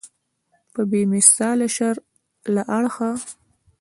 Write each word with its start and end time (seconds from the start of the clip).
په 0.73 0.81
بې 0.89 1.01
مثاله 1.13 1.67
شر 1.75 1.95
له 2.53 2.63
اړخه. 2.77 3.09